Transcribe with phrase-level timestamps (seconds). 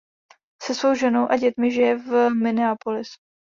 [0.63, 3.07] Se svou ženou a dětmi žije v Minneapolis.